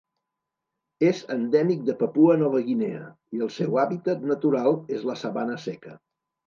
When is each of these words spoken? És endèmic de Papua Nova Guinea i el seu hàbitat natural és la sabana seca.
És 1.09 1.19
endèmic 1.35 1.83
de 1.91 1.95
Papua 2.01 2.39
Nova 2.45 2.63
Guinea 2.71 3.05
i 3.39 3.45
el 3.49 3.55
seu 3.61 3.81
hàbitat 3.85 4.27
natural 4.35 4.83
és 4.99 5.11
la 5.13 5.23
sabana 5.25 5.65
seca. 5.71 5.99